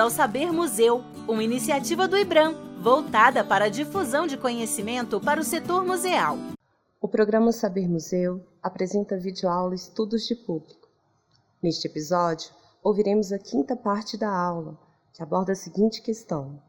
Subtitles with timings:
[0.00, 5.44] ao Saber Museu, uma iniciativa do IBRAM, voltada para a difusão de conhecimento para o
[5.44, 6.38] setor museal.
[6.98, 10.88] O programa Saber Museu apresenta videoaula Estudos de Público.
[11.62, 12.50] Neste episódio,
[12.82, 14.78] ouviremos a quinta parte da aula,
[15.12, 16.62] que aborda a seguinte questão: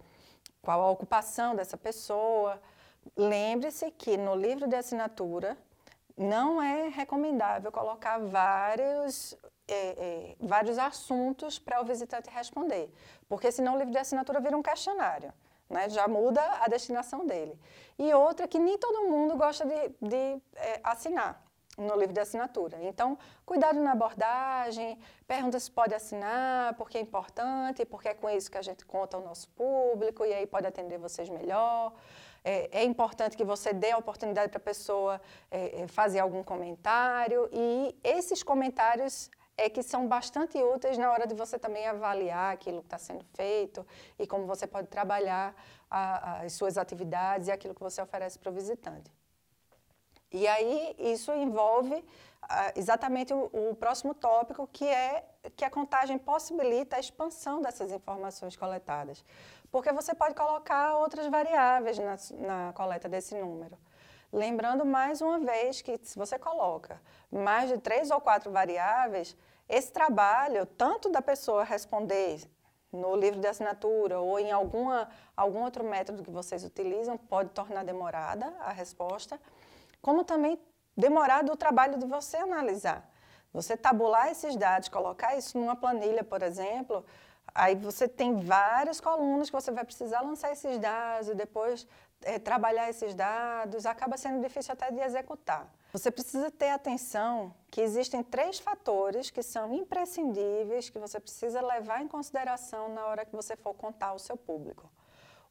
[0.63, 2.59] qual a ocupação dessa pessoa.
[3.15, 5.59] Lembre-se que no livro de assinatura
[6.17, 9.37] não é recomendável colocar vários
[9.69, 12.93] é, é, vários assuntos para o visitante responder,
[13.29, 15.33] porque senão o livro de assinatura vira um questionário,
[15.69, 15.89] né?
[15.89, 17.59] já muda a destinação dele.
[17.99, 21.43] E outra que nem todo mundo gosta de, de é, assinar
[21.79, 22.79] no livro de assinatura.
[22.83, 28.51] Então, cuidado na abordagem, pergunta se pode assinar, porque é importante, porque é com isso
[28.51, 31.95] que a gente conta ao nosso público e aí pode atender vocês melhor.
[32.45, 35.21] É, é importante que você dê a oportunidade para a pessoa
[35.51, 41.27] é, é, fazer algum comentário e esses comentários é que são bastante úteis na hora
[41.27, 43.87] de você também avaliar aquilo que está sendo feito
[44.19, 45.55] e como você pode trabalhar
[45.91, 49.11] a, as suas atividades e aquilo que você oferece para o visitante.
[50.33, 52.03] E aí isso envolve
[52.43, 55.25] ah, exatamente o, o, próximo tópico, que é
[55.57, 59.23] que a contagem possibilita a expansão dessas informações coletadas.
[59.71, 63.77] Porque você pode colocar outras variáveis na, na coleta desse número.
[64.33, 66.99] Lembrando mais uma vez que se você coloca
[67.31, 69.37] mais de três ou quatro variáveis,
[69.69, 72.41] esse trabalho, tanto da pessoa responder
[72.91, 77.85] no livro de assinatura ou em alguma, algum outro método que vocês utilizam, pode tornar
[77.85, 79.39] demorada a resposta,
[80.01, 80.59] como também
[80.97, 83.07] demorado o trabalho de você analisar.
[83.53, 87.05] Você tabular esses dados, colocar isso numa planilha, por exemplo,
[87.55, 91.87] aí você tem várias colunas que você vai precisar lançar esses dados e depois
[92.25, 95.71] é, trabalhar esses dados, acaba sendo difícil até de executar.
[95.93, 102.03] Você precisa ter atenção que existem três fatores que são imprescindíveis, que você precisa levar
[102.03, 104.91] em consideração na hora que você for contar ao seu público.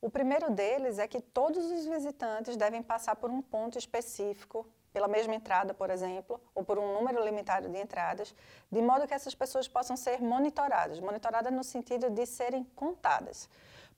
[0.02, 5.08] O primeiro deles é que todos os visitantes devem passar por um ponto específico, pela
[5.08, 8.34] mesma entrada, por exemplo, ou por um número limitado de entradas,
[8.72, 13.48] de modo que essas pessoas possam ser monitoradas monitoradas no sentido de serem contadas.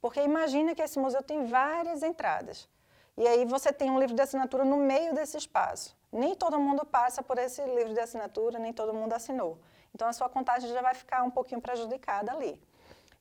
[0.03, 2.67] Porque imagina que esse museu tem várias entradas.
[3.15, 5.95] E aí você tem um livro de assinatura no meio desse espaço.
[6.11, 9.57] Nem todo mundo passa por esse livro de assinatura, nem todo mundo assinou.
[9.95, 12.61] Então a sua contagem já vai ficar um pouquinho prejudicada ali.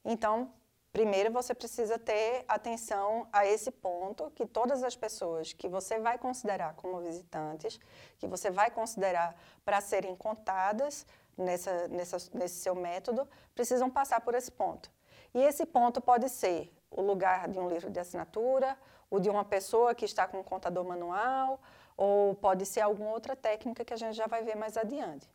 [0.04, 0.52] Então,
[0.92, 6.18] primeiro você precisa ter atenção a esse ponto que todas as pessoas que você vai
[6.18, 7.78] considerar como visitantes,
[8.18, 11.06] que você vai considerar para serem contadas
[11.38, 14.90] nessa, nessa, nesse seu método, precisam passar por esse ponto.
[15.34, 18.76] E esse ponto pode ser o lugar de um livro de assinatura,
[19.10, 21.60] ou de uma pessoa que está com um contador manual,
[21.96, 25.28] ou pode ser alguma outra técnica que a gente já vai ver mais adiante.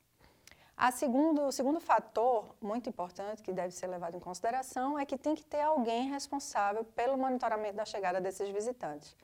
[0.75, 5.17] A segundo, o segundo fator muito importante que deve ser levado em consideração é que
[5.17, 9.15] tem que ter alguém responsável pelo monitoramento da chegada desses visitantes.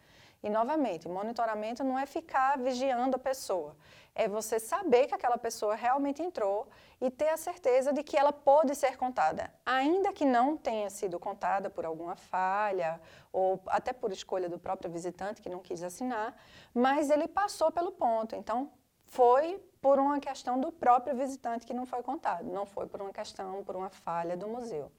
[0.44, 3.78] E, novamente, monitoramento não é ficar vigiando a pessoa,
[4.14, 6.68] é você saber que aquela pessoa realmente entrou
[7.02, 11.18] e ter a certeza de que ela pode ser contada, ainda que não tenha sido
[11.18, 13.02] contada por alguma falha
[13.32, 16.36] ou até por escolha do próprio visitante que não quis assinar,
[16.74, 18.36] mas ele passou pelo ponto.
[18.36, 18.72] Então,
[19.06, 23.14] foi por uma questão do próprio visitante que não foi contado, não foi por uma
[23.14, 24.92] questão, por uma falha do museu.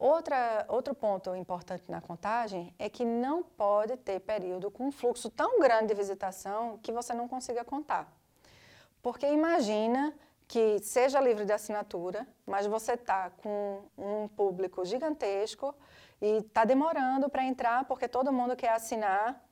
[0.00, 5.28] Outra, outro ponto importante na contagem é que não pode ter período com um fluxo
[5.28, 8.10] tão grande de visitação que você não consiga contar.
[9.02, 10.14] Porque imagina
[10.48, 15.74] que seja livre de assinatura, mas você está com um público gigantesco
[16.18, 19.44] e está demorando para entrar porque todo mundo quer assinar,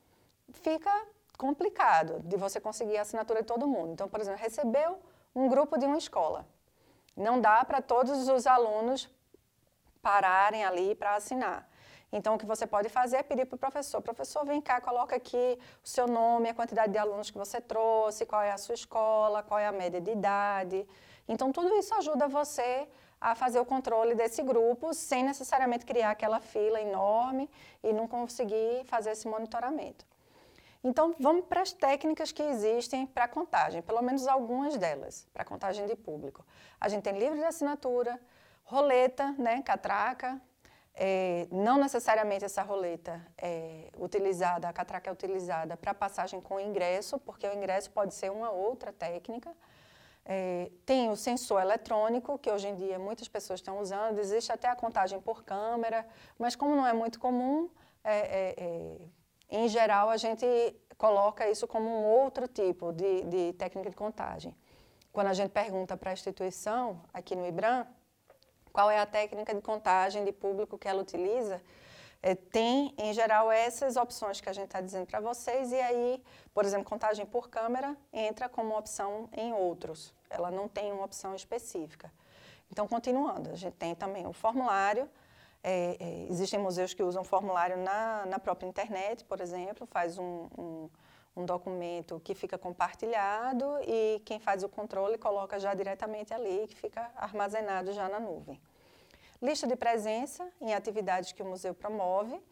[0.51, 0.91] fica
[1.37, 3.93] complicado de você conseguir a assinatura de todo mundo.
[3.93, 4.99] Então, por exemplo, recebeu
[5.35, 6.47] um grupo de uma escola.
[7.15, 9.11] Não dá para todos os alunos
[10.09, 11.61] pararem ali para assinar.
[12.11, 15.15] Então, o que você pode fazer é pedir para o professor: professor, vem cá, coloca
[15.21, 15.47] aqui
[15.85, 19.43] o seu nome, a quantidade de alunos que você trouxe, qual é a sua escola,
[19.43, 20.81] qual é a média de idade.
[21.33, 22.89] Então, tudo isso ajuda você
[23.21, 27.51] a fazer o controle desse grupo sem necessariamente criar aquela fila enorme
[27.83, 30.07] e não conseguir fazer esse monitoramento.
[30.83, 35.85] Então, vamos para as técnicas que existem para contagem, pelo menos algumas delas, para contagem
[35.87, 36.47] de público.
[36.81, 38.19] A gente tem livro de assinatura,
[38.69, 40.41] roleta, né, catraca,
[40.95, 47.19] é, não necessariamente essa roleta é utilizada, a catraca é utilizada para passagem com ingresso,
[47.19, 49.51] porque o ingresso pode ser uma outra técnica.
[50.25, 54.69] É, tem o sensor eletrônico, que hoje em dia muitas pessoas estão usando, existe até
[54.69, 56.07] a contagem por câmera,
[56.39, 57.71] mas como não é muito comum,
[58.05, 58.99] é, é, é
[59.51, 60.47] em geral a gente
[60.99, 64.55] coloca isso como um outro tipo de, de técnica de contagem.
[65.11, 67.87] Quando a gente pergunta para a instituição, aqui no IBRAM,
[68.73, 71.61] qual é a técnica de contagem de público que ela utiliza,
[72.23, 76.23] é, tem, em geral, essas opções que a gente está dizendo para vocês, e aí,
[76.53, 80.13] por exemplo, contagem por câmera entra como opção em outros.
[80.29, 82.13] Ela não tem uma opção específica.
[82.71, 85.09] Então, continuando, a gente tem também o formulário.
[85.63, 90.49] É, é, existem museus que usam formulário na, na própria internet, por exemplo, faz um,
[90.57, 90.91] um,
[91.39, 96.75] um documento que fica compartilhado e quem faz o controle coloca já diretamente ali, que
[96.75, 98.61] fica armazenado já na nuvem.
[99.41, 102.43] Lista de presença em atividades que o museu promove,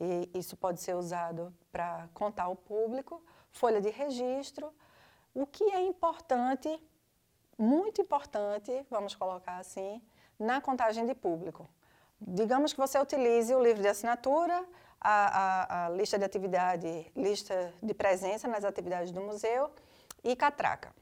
[0.00, 3.20] e isso pode ser usado para contar ao público.
[3.50, 4.72] Folha de registro.
[5.34, 6.68] O que é importante,
[7.58, 10.00] muito importante, vamos colocar assim,
[10.38, 11.68] na contagem de público.
[12.20, 14.64] Digamos que você utilize o livro de assinatura,
[15.08, 19.70] a, a, a lista de atividade, lista de presença nas atividades do museu
[20.24, 20.92] e catraca.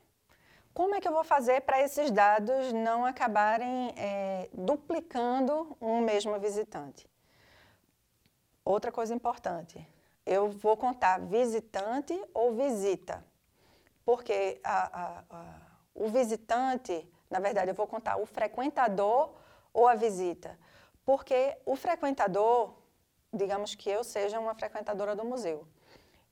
[0.75, 6.39] Como é que eu vou fazer para esses dados não acabarem é, duplicando um mesmo
[6.39, 7.09] visitante?
[8.63, 9.87] Outra coisa importante,
[10.27, 13.25] eu vou contar visitante ou visita,
[14.05, 15.45] porque a, a, a,
[15.95, 19.33] o visitante, na verdade, eu vou contar o frequentador
[19.73, 20.59] ou a visita,
[21.07, 22.75] porque o frequentador,
[23.35, 25.67] digamos que eu seja uma frequentadora do museu,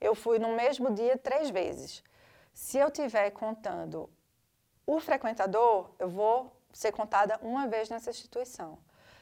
[0.01, 2.03] eu fui no mesmo dia três vezes.
[2.53, 4.11] Se eu estiver contando
[4.87, 8.79] o frequentador, eu vou ser contada uma vez nessa instituição.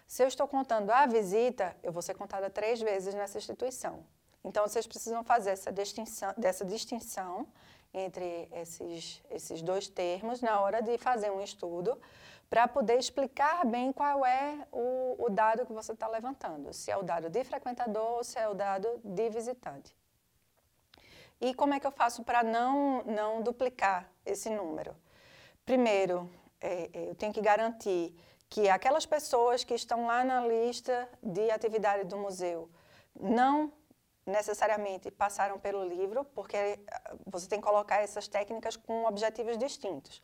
[0.07, 4.05] Se eu estou contando a visita, eu vou ser contada três vezes nessa instituição.
[4.43, 7.47] Então, vocês precisam fazer essa distinção, dessa distinção
[7.93, 12.01] entre esses, esses dois termos na hora de fazer um estudo,
[12.51, 16.97] para poder explicar bem qual é o, o dado que você está levantando, se é
[16.97, 19.95] o dado de frequentador ou se é o dado de visitante.
[21.41, 24.95] E como é que eu faço para não, não duplicar esse número?
[25.65, 26.29] Primeiro,
[26.61, 28.15] é, é, eu tenho que garantir
[28.49, 32.69] que aquelas pessoas que estão lá na lista de atividade do museu
[33.19, 33.73] não
[34.27, 40.21] necessariamente passaram pelo livro, porque ah, você tem que colocar essas técnicas com objetivos distintos.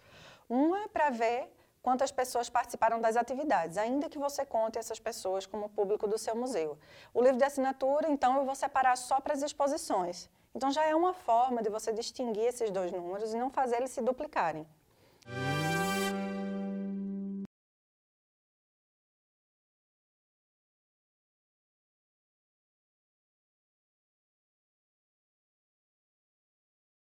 [0.49, 1.56] Uma é para ver
[1.87, 6.35] quantas pessoas participaram das atividades, ainda que você conte essas pessoas como público do seu
[6.35, 6.77] museu.
[7.15, 10.29] O livro de assinatura, então, eu vou separar só para as exposições.
[10.53, 13.93] Então, já é uma forma de você distinguir esses dois números e não fazer eles
[13.93, 14.67] se duplicarem.